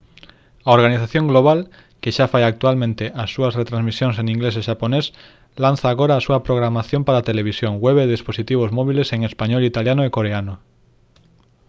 a 0.67 0.69
organización 0.77 1.25
global 1.31 1.59
que 2.01 2.13
xa 2.17 2.25
fai 2.33 2.43
actualmente 2.45 3.03
as 3.23 3.29
súas 3.35 3.55
retransmisións 3.61 4.15
en 4.21 4.27
inglés 4.35 4.55
e 4.61 4.65
xaponés 4.69 5.05
lanza 5.63 5.87
agora 5.89 6.13
a 6.15 6.23
súa 6.25 6.43
programación 6.47 7.01
para 7.07 7.25
televisión 7.29 7.73
web 7.85 7.97
e 8.01 8.11
dispositivos 8.15 8.73
móbiles 8.77 9.07
en 9.15 9.21
español 9.29 9.61
italiano 9.71 10.01
e 10.05 10.13
coreano 10.17 10.53